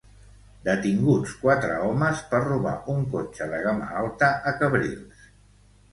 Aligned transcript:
Detinguts 0.67 1.35
quatre 1.41 1.75
homes 1.89 2.23
per 2.33 2.41
robar 2.47 2.73
un 2.97 3.05
cotxe 3.17 3.51
de 3.55 3.61
gamma 3.67 3.91
alta 4.03 4.35
a 4.53 4.59
Cabrils. 4.63 5.33